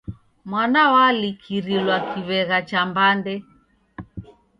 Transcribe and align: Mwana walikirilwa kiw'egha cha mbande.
Mwana 0.49 0.81
walikirilwa 0.93 1.97
kiw'egha 2.09 2.59
cha 2.69 2.81
mbande. 2.89 3.35